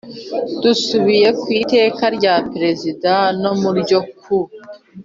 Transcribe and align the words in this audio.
Dusubiye 0.61 1.27
ku 1.39 1.47
Iteka 1.61 2.03
rya 2.17 2.35
Perezida 2.51 3.11
no 3.41 3.53
ryo 3.81 3.99
ku 4.19 4.37